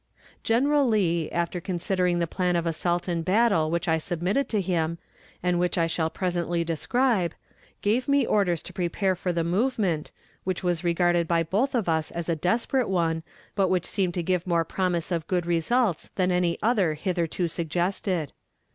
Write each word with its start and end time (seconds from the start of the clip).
"General 0.41 0.87
Lee, 0.87 1.29
after 1.29 1.61
considering 1.61 2.17
the 2.17 2.25
plan 2.25 2.55
of 2.55 2.65
assault 2.65 3.07
and 3.07 3.23
battle 3.23 3.69
which 3.69 3.87
I 3.87 3.99
submitted 3.99 4.49
to 4.49 4.59
him, 4.59 4.97
and 5.43 5.59
which 5.59 5.77
I 5.77 5.85
shall 5.85 6.09
presently 6.09 6.63
describe, 6.63 7.35
gave 7.83 8.07
me 8.07 8.25
orders 8.25 8.63
to 8.63 8.73
prepare 8.73 9.13
for 9.13 9.31
the 9.31 9.43
movement, 9.43 10.09
which 10.43 10.63
was 10.63 10.83
regarded 10.83 11.27
by 11.27 11.43
both 11.43 11.75
of 11.75 11.87
us 11.87 12.09
as 12.09 12.29
a 12.29 12.35
desperate 12.35 12.89
one, 12.89 13.21
but 13.53 13.67
which 13.67 13.85
seemed 13.85 14.15
to 14.15 14.23
give 14.23 14.47
more 14.47 14.65
promise 14.65 15.11
of 15.11 15.27
good 15.27 15.45
results 15.45 16.09
than 16.15 16.31
any 16.31 16.57
other 16.63 16.95
hitherto 16.95 17.47
suggested. 17.47 18.31